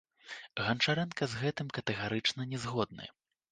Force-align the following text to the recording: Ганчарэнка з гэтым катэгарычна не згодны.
Ганчарэнка 0.61 1.23
з 1.35 1.43
гэтым 1.43 1.67
катэгарычна 1.77 2.51
не 2.57 2.65
згодны. 2.67 3.05